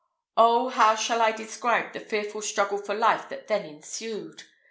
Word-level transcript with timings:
Oh 0.35 0.69
how 0.69 0.95
shall 0.95 1.21
I 1.21 1.31
describe 1.31 1.93
the 1.93 1.99
fearful 1.99 2.41
struggle 2.41 2.79
for 2.79 2.95
life 2.95 3.29
that 3.29 3.47
then 3.47 3.67
ensued? 3.67 4.45